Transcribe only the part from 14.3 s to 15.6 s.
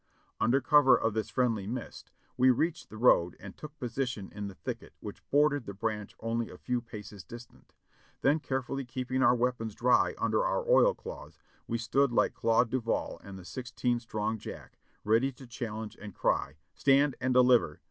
Jack, ready to